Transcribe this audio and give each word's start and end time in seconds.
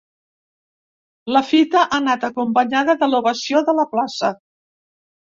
La 1.35 1.43
fita 1.49 1.77
ha 1.83 1.97
anat 1.97 2.25
acompanyada 2.29 2.95
de 3.03 3.09
l’ovació 3.11 3.61
de 3.69 3.75
la 3.81 3.85
plaça. 3.93 4.33